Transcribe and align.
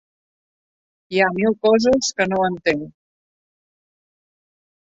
Hi 1.15 1.19
ha 1.19 1.27
mil 1.35 1.53
coses 1.67 2.09
que 2.21 2.27
no 2.31 2.41
entenc. 2.47 2.83